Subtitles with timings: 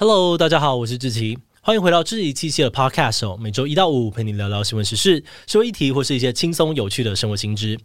[0.00, 3.36] Hello，大家好，我是志奇，欢迎回到志奇七七的 Podcast 哦。
[3.36, 7.78] 每周一到五陪你聊聊新闻时事、社会议题或是一些轻松有趣的生活新知。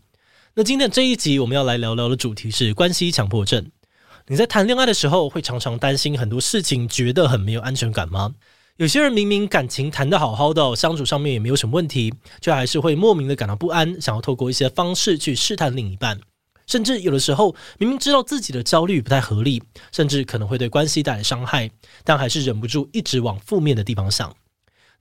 [0.54, 3.70] 那今天这一集我们要来聊聊的主题是关系强迫症。
[4.28, 8.34] 你在谈恋爱的时候会常常担心很多事情，觉得很没有安全感吗？
[8.78, 16.22] 有些人明明感情谈得好好的，相处上面也没有什么问题，却还是会莫名的感到不安，想要透过一些方式去试探另一半。
[16.68, 19.62] 甚至有的时候，明明知道自己的焦虑不太合理，
[19.92, 21.70] 甚至可能会对关系带来伤害，
[22.04, 24.36] 但还是忍不住一直往负面的地方想。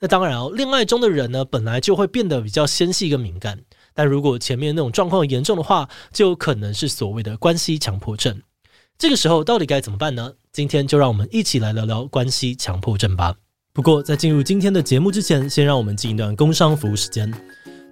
[0.00, 3.60] 那当然哦，恋爱中的人呢，本来就会变得比较纤细跟敏感，
[3.94, 8.42] 但如果前面那种状况严重的话，就有可能是所谓的关系强迫症。
[8.98, 10.32] 这个时候到底该怎么办呢？
[10.52, 13.34] 今天就让我们一起来聊聊关系强迫症吧。
[13.72, 17.32] 不过在进入今天的节目之前，先让我们进一段工商服务时间。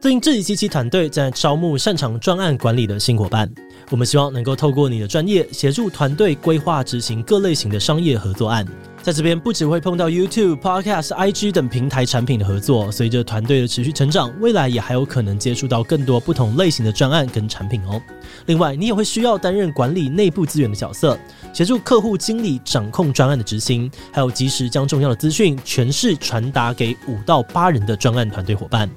[0.03, 3.49] 最近志祺七七团队在招募擅长专案管理的新伙伴，
[3.89, 8.67] 我们希望能够透过你的专业，协助团队规划执行各类型的商业合作案。
[9.01, 18.03] 在这边不只会碰到 YouTube、Podcast、IG 等平台产品的合作，随着团队的持续成长，未来也还有可能接触到更多不同类型的专案跟产品哦。
[18.47, 21.19] 另外，你也会需要担任管理内部资源的角色，
[21.53, 28.89] 协助客户经理掌控专案的执行，还有及时将重要的资讯诠释传达给五到八人的专案团队伙伴。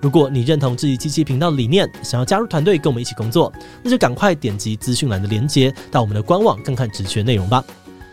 [0.00, 7.64] 如果你认同自己机器频道理念，想要加入团队跟我们一起工作，那就赶快点击资讯栏的链接，到我们的官网看看职缺内容吧。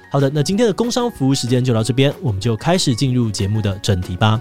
[0.10, 4.40] 好的，那今天的工商服务时间就到这边，我们就开始进入节目的正题吧。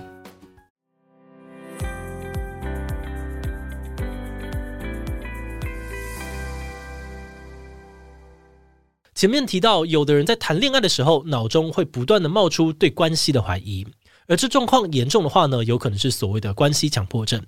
[9.21, 13.87] 前面提到，有的人在谈恋爱的时候，脑中会不断的冒出对关系的怀疑。
[14.27, 17.45] 而这状况严重的话呢，有可能是所谓的关系强迫症。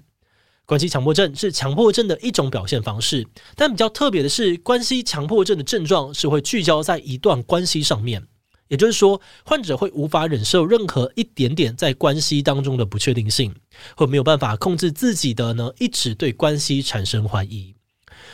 [0.66, 8.22] 关系强迫症是强迫症的一种表现方式，但比较特别的是，关系强迫症的症状是会聚焦在一段关系上面，
[8.68, 13.54] 也就是说，患者会无法忍受任何一点点在关系当中的不确定性，
[13.96, 17.74] 会没有办法控制自己的呢，一直对关系产生怀疑。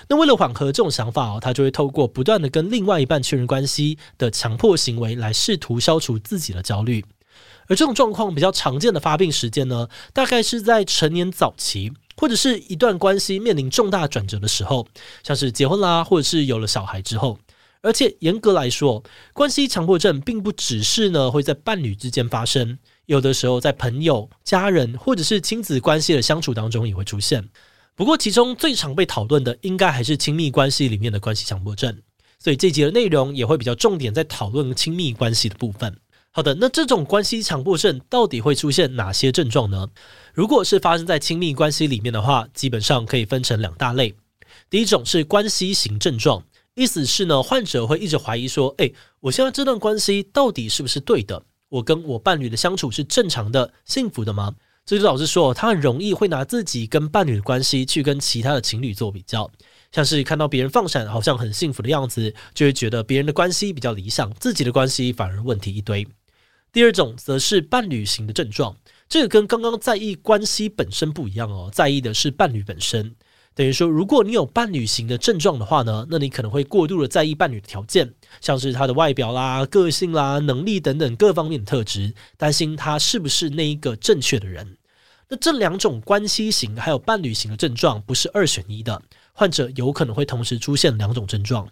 [0.08, 7.04] 那为了缓和这种想法哦，他就会透过不断的跟另外一半确认关系的强迫行为，来试图消除自己的焦虑。
[7.66, 14.88] 而这种状况比较常见的发病时间呢，大概是在成年早期，或者是一段关系面临重大转折的时候，
[15.22, 17.38] 像是结婚啦，或者是有了小孩之后。
[17.82, 27.48] 而且严格来说，关系强迫症并不只是呢会在伴侣之间发生，有的时候在朋友、家人或者是亲子关系的相处当中也会出现。
[27.98, 32.00] 不过其中最常被讨论的，应该还是亲密关系里面的关系强迫症。
[32.38, 35.98] 所以这集的内容也会比较重点在讨论亲密关系的部分。
[36.30, 39.88] 好的，那这种关系强迫症到底会出现哪些症状呢？
[40.32, 44.14] 如果是发生在亲密关系里面的话，基本上可以分成两大类。
[44.70, 46.44] 第一种是关系型症状，
[46.76, 51.42] 意思是呢，患者会一直怀疑说，诶，我现在这段关系到底是不是对的？
[51.68, 54.54] 我跟我伴侣的相处是正常的、幸福的吗？
[54.88, 59.50] 这就导致说，他很容易会拿自己跟伴侣的关系去跟其他的情侣做比较。
[59.92, 66.08] 像是看到别人放闪，好像很幸福的样子，就会觉得别人的关系比较理想，自己的关系反而问题一堆。
[66.72, 68.74] 第二种则是伴侣型的症状，
[69.10, 73.14] 这个跟刚刚在意关系本身不一样哦，在意的是伴侣本身。
[73.54, 84.77] 等于说，如果你有伴侣型的症状的话呢，那你可能会过度的在意伴侣的条件，像是他的外表啦、个性啦、能力等等各方面的特质，担心他是不是那一个正确的人。
[85.28, 89.00] 那这两种关系型还有伴侣型的症状不是二选一的，
[89.32, 91.68] 患者有可能会同时出现两种症状。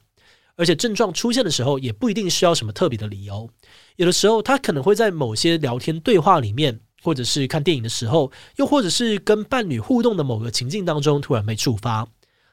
[0.57, 3.49] 而且症状出现的时候，也不一定需要什么特别的理由。
[3.97, 12.07] 有的时候，他可能会在某些聊天对话里面，或者是看电影的时候，又或者是跟伴侣互动的某个情境当中，突然被触发。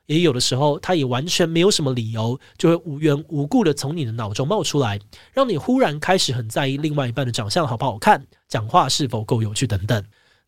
[0.05, 4.99] 也有的时候，他也完全没有什么理由，就会无缘无故的从你的脑中冒出来，
[5.31, 10.03] 让你忽然开始很在意另外一半的长相好不好看，讲话是否够有趣等等。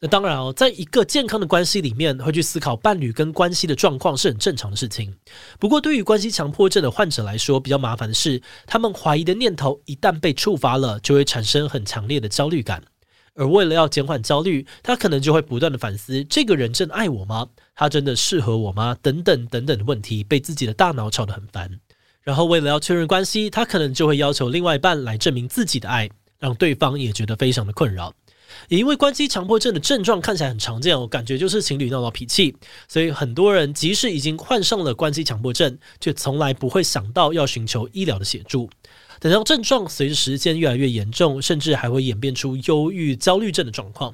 [0.06, 5.12] 那当然哦，在一个健康的关系里面，会去思考伴侣跟关系的状况是很正常的事情。
[5.60, 12.84] 不过，对于关系强迫症的患者来说，比较麻烦的是，他们怀疑的念头一旦被触发了，就会产生很强烈的焦虑感。
[13.34, 17.48] 而为了要减缓焦虑，他可能就会不断的反思：这个人真爱我吗？
[17.74, 18.96] 他真的适合我吗？
[19.02, 21.80] 等等等等的问题，被自己的大脑吵得很烦。
[22.22, 26.08] 然后，为了要确认关系，他可能就会要求另外一半来证明自己的爱，
[26.38, 28.14] 让对方也觉得非常的困扰。
[28.70, 32.56] 也因为关系强迫症的症状看起来很常见，我感觉就是情侣闹闹脾气，
[32.88, 38.70] 所以很多人即使已经患上了关系强迫症，却从来不会想到要寻求医疗的协助。
[39.20, 44.14] 等到症状随着时间越来越严重，甚至还会演变出忧郁、焦虑症的状况。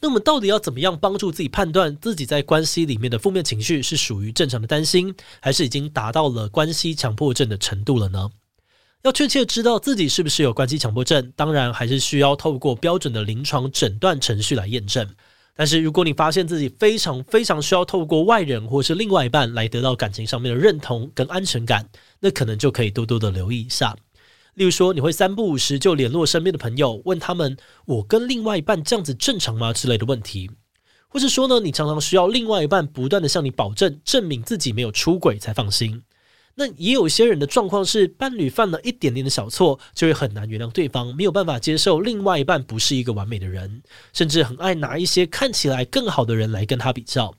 [0.00, 8.30] 那么，到底要怎么样帮助自己判断自己在关系里面的负面情绪是属于正常的担心，还是已经达到了关系强迫症的程度了呢？
[9.02, 15.08] 要确切知道自己是不是有关系强迫症，当然还是需要透过标准的临床诊断程序来验证。
[15.56, 21.88] 但是，如果你发现自己非常非常需要透过外人或是另外一半来得到感情上面的认同跟安全感，
[22.20, 23.96] 那可能就可以多多的留意一下。
[24.54, 27.56] 例如说，你会三不五时就联络身边的朋友，问他们
[27.86, 30.50] “我跟另外一半这样子正常吗”之类的问题，
[31.08, 36.02] 或是说呢，你常常需要另外一半不断的向你保证，证明自己没有出轨才放心。
[36.54, 43.82] 那也有些人的状况是，伴侣犯了一点点的小错，就会很难原谅对方，没有办法接受另外一半不是一个完美的人，
[44.12, 47.34] 甚至很爱拿一些看起来更好的人来跟他比较。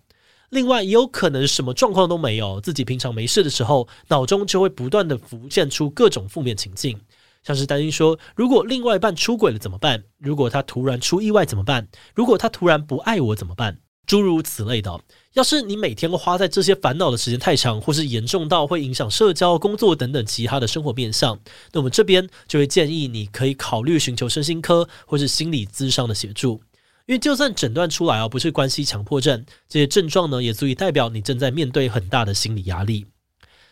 [0.49, 6.99] 另外，也有可能什么状况都没有，自己平常没事的时候，脑中就会不断的浮现出各种负面情境，
[7.43, 10.03] 像是担心说，如果另外一半出轨了怎么办？
[10.17, 11.87] 如果他突然出意外怎么办？
[12.15, 13.77] 如果他突然不爱我怎么办？
[14.06, 15.00] 诸如此类的。
[15.33, 21.39] 要是你每天都花在这些烦恼的时间太长，或是严重到会影响社交、工作等等其他的生活面向，
[21.71, 26.62] 那我们这边就会建议你可以考虑寻求身心科或是心理咨商的协助。
[27.07, 33.06] 因为就算诊断出来哦，不是关系强迫症，这些症状呢，也足以代表你正在面对很大的心理压力。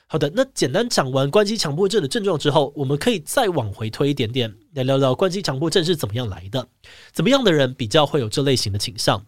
[0.07, 6.67] 好的，那简单讲完关系强迫症的症状之后，我们可以再往回推一点点，来聊聊关系强迫症是怎么样来的，
[7.13, 9.23] 怎么样的人比较会有这类型的倾向。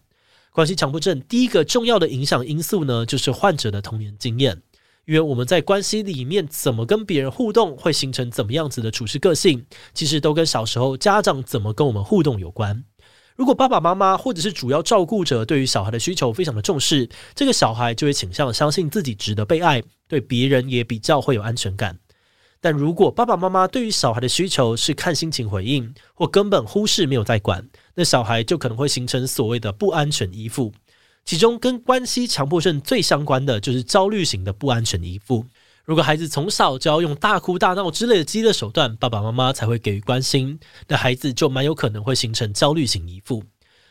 [0.52, 4.60] 关系强迫症第一个重要的影响因素呢，就是患者的童年经验。
[5.06, 9.64] 因为我们在关系里面怎么跟别人互动，会形成怎么样子的处事个性，
[9.94, 12.84] 其实都跟小时候家长怎么跟我们互动有关。
[13.34, 21.98] 如果爸爸妈妈或者是主要照顾者对于小孩的需求非常的重视，这个小孩就会倾向相信自己值得被爱，对别人也比较会有安全感。
[22.62, 30.72] 但如果爸爸妈妈对于小孩的需求是看心情回应，或根本忽视没有在管，那小孩就可能会形成所谓的不安全依附。
[31.24, 35.44] 其中跟关系强迫症最相关的就是焦虑型的不安全依附。
[35.84, 43.42] 如果孩子从小就要用大哭大闹之类的激烈手段，爸爸妈妈才会给予关心，那孩子就蛮有可能会形成焦虑型依附。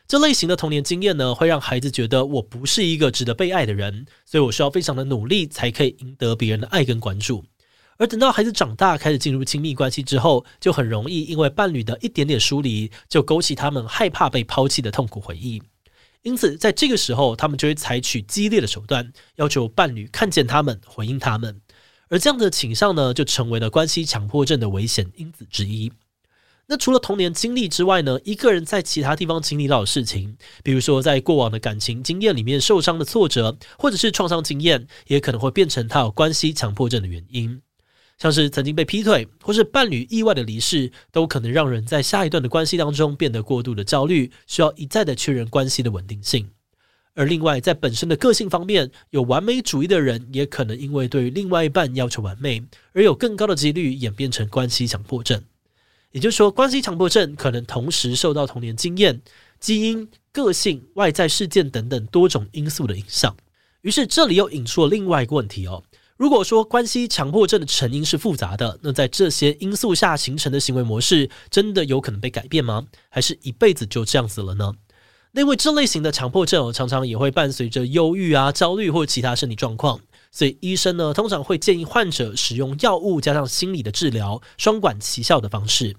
[0.07, 7.43] 这类型的童年经验呢，会让孩子觉得我不是一个值得被爱的人，所以我需要非常的努力才可以赢得别人的爱跟关注。
[8.01, 15.61] 而等到孩子长大，开始进入亲密关系之后，就很容易因为伴侣的一点点疏离，就勾起他们害怕被抛弃的痛苦回忆。
[16.23, 21.61] 因此，在这个时候，他们就会采取激烈的手段，要求伴侣看见他们，回应他们。
[22.09, 25.91] 而这样的倾向呢，就成为了关系强迫症的危险因子之一。
[26.65, 37.61] 那除了童年经历之外呢，一个人在其他地方经历到的事情，比如说在过往的感情经验里面受伤的挫折，或者是创伤经验，也可能会变成他有关系强迫症的原因。
[38.21, 46.47] 像是曾经被劈腿，或是伴侣意外的离世，都可能让人在下一段的关系当中变得过度的焦虑，需要一再的确认关系的稳定性。
[47.15, 52.63] 而另外，在本身的个性方面，有完美主义的人，也可能因为对另外一半要求完美，
[52.93, 55.41] 而有更高的几率演变成关系强迫症。
[56.11, 59.19] 也就是说，关系强迫症可能同时受到童年经验、
[59.59, 63.35] 基因、个性、外在事件等等多种因素的影响。
[63.81, 65.83] 于是，这里又引出了另外一个问题哦。
[66.21, 72.85] 如果说关系强迫症的成因是复杂的，那在这些因素下形成的行为模式，真的有可能被改变吗？
[73.09, 74.71] 还是一辈子就这样子了呢？
[75.33, 79.99] 因为这类型的强迫症常常也会伴随着忧郁啊、焦虑或其他身体状况，
[80.31, 85.95] 所以医生呢通常会建议患者使用药物加上心理的治疗，双管齐效的方式。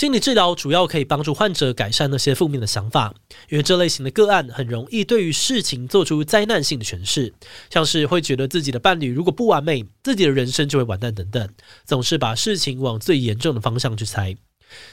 [0.00, 3.12] 心理治疗主要可以帮助患者改善那些负面的想法，
[3.50, 7.34] 因为这类型的个案很容易对于事情做出灾难性的诠释，
[7.68, 11.46] 像是会觉得自己的伴侣如果不完美，自己的人生就会完蛋等等，
[11.84, 14.34] 总是把事情往最严重的方向去猜。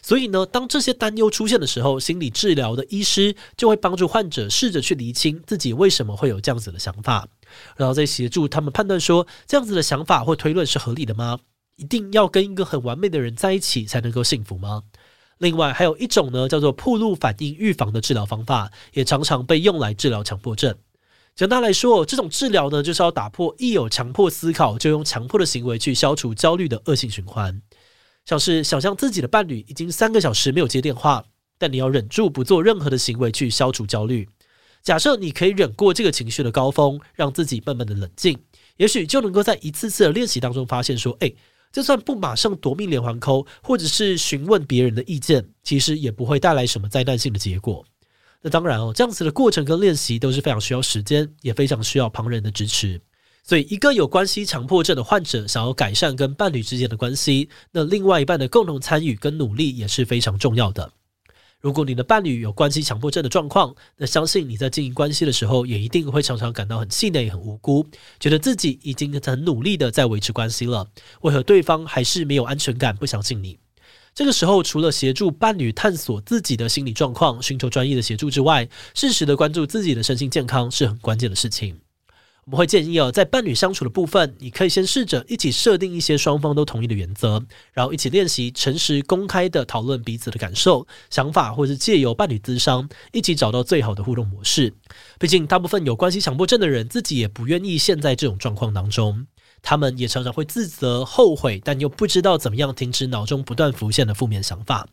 [0.02, 7.30] 所以呢，当这些担忧出现的时候，心理治疗的医师就会帮助患者试着去厘清自己为什么会有这样子的想法，
[7.78, 11.40] 然后再协助他们判断说，这样子的想法或推论是合理的吗？
[11.78, 14.84] 一定要跟一个很完美的人在一起才能够幸福吗？
[15.38, 20.76] 另外还有一种呢，叫做暴露反应预防的治疗方法，也常常被用来治疗强迫症。
[21.36, 27.62] 简单来说，这种治疗呢，就是要打破一有强迫思考就用强迫的行为去消除焦虑的恶性循环。
[28.26, 31.24] 像是想象自己的伴侣已经三个小时没有接电话，
[31.60, 34.28] 但你要忍住不做任何的行为去消除焦虑。
[34.82, 38.40] 假设你可以忍过这个情绪的高峰，让自己慢慢的冷静，
[38.78, 41.32] 也许就能够在一次次的练习当中发现说，哎。
[41.72, 47.86] 就算不马上夺命连环扣或者是询问别人的意见，其实也不会带来什么灾难性的结果。
[48.42, 53.02] 那当然哦，这样子的过程跟练习都是非常需要时间，也非常需要旁人的支持。
[53.44, 60.92] 所以，一个有关系强迫症的患者想要改善跟伴侣之间的关系，那另外一半的共同参与跟努力也是非常重要的。
[61.60, 67.88] 如果你的伴侣有关系强迫症的状况，那相信你在经营关系的时候，也一定会常常感到很气馁、很无辜，
[68.20, 70.88] 觉得自己已经很努力的在维持关系了，
[71.22, 73.58] 为何对方还是没有安全感、不相信你？
[74.14, 81.80] 这个时候，除了协助伴侣探索自己的心理状况，寻求专业的协助之外，适时的关注自己的身心健康是很关键的事情。
[82.48, 94.74] 我们会建议哦，在伴侣相处的部分，你可以先试着一起设定一些双方都同意的原则，然后一起练习诚实公开的讨论彼此的感受、想法，或是借由伴侣咨商，一起找到最好的互动模式。
[95.20, 99.28] 毕竟，大部分有关系强迫症的人自己也不愿意陷在这种状况当中，
[99.62, 104.88] 他们也常常会自责、后悔，但又不知道怎么样停止脑中不断浮现的负面想法。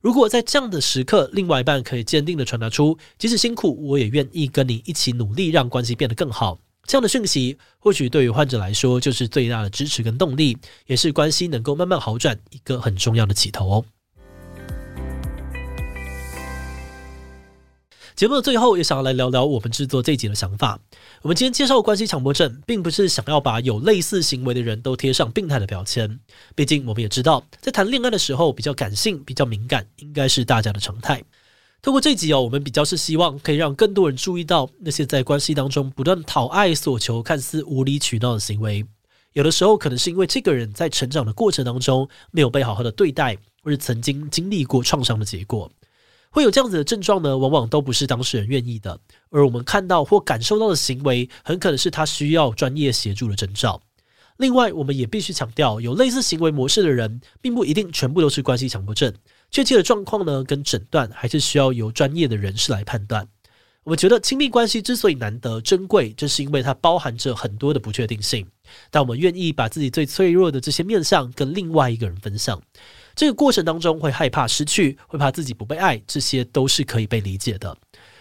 [0.00, 6.60] 如果在这样的时刻，另外一半可以坚定地传达出，即使辛苦，我也愿意跟你一起努力，让关系变得更好。
[6.84, 13.84] 这样的讯息，或许对于患者来说就是最大的支持跟动力，也是关系能够慢慢好转一个很重要的起头哦。
[18.14, 20.78] 节目的最后，也想要来聊聊我们制作这一集的想法。
[21.22, 26.20] 我们今天介绍关系强迫症，并不是想要把有类似行为的人都贴上病态的标签。
[26.54, 31.22] 毕竟，我们也知道，在谈恋爱的时候，比较感性、比较敏感，应该是大家的常态。
[31.84, 38.86] 透过这集哦，我们比较是希望可以让更多人注意到那些在关系当中不断讨爱、索求、看似无理取闹的行为。
[39.32, 45.68] 有的时候可能是因为这个人在成长的过程当中没有被好好的对待，或是曾经经历过创伤的结果。
[46.30, 53.82] 会有这样子的症状呢，往往都不是当事人愿意的，而我们看到或感受到的行为，很可能是他需要专业协助的征兆。
[54.36, 59.12] 另外，我们也必须强调，有类似行为模式的人，并不一定全部都是关系强迫症。
[59.52, 63.28] 确切的状况呢，跟诊断还是需要由专业的人士来判断。
[63.84, 68.46] 我们觉得亲密关系之所以难得珍贵，就是因为它包含着很多的不确定性。
[68.90, 72.62] 但我们愿意把自己最脆弱的这些面向跟另外一个人分享，
[73.14, 77.76] 这个过程当中会害怕失去，会怕自己不被爱，这些都是可以被理解的。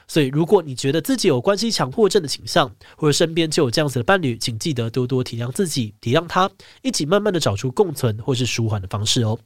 [0.07, 6.49] 所以，如果你觉得自己有关系强迫症的倾向，或者身边就有这样子的伴侣，请记得多多体谅自己，体谅他，
[6.81, 9.39] 一起慢慢的找出共存或是舒缓的方式哦。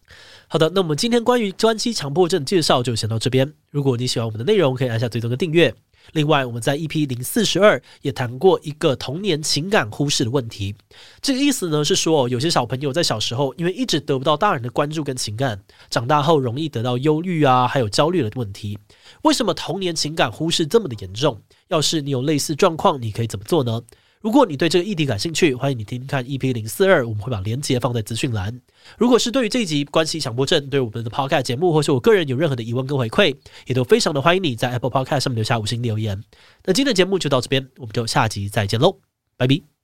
[0.48, 3.54] 好的，那我们今天关于关系强迫症介绍就先到这边。
[3.70, 5.74] 如果你喜欢我们的内容，可以按下最终的订阅。
[6.14, 10.76] 另外，我们在 EP 零四十二也谈过一个童年情感忽视的问题。
[11.22, 18.78] 这个意思呢是说，有些小朋友在小时候因为一直得不到大人的关注跟情感，长大后容易得到忧郁啊，还有焦虑的问题。
[19.24, 21.42] 为什么童年情感忽视这么的严重？
[21.68, 23.82] 要是你有类似状况，你可以怎么做呢？
[24.22, 28.60] 如果你对这个议题感兴趣，欢迎你听听看 EP 零四二，我们会把链接放在资讯栏。
[28.98, 33.36] 如果是对于这一集关系强迫症，对我们的 Podcast 节目，或是我个人有任何的疑问跟回馈，
[33.68, 36.24] 也都非常的欢迎你在 Apple Podcast 上面留下五星留言。
[36.64, 38.98] 那今天的节目就到这边，我们就下集再见喽，
[39.38, 39.75] 拜拜。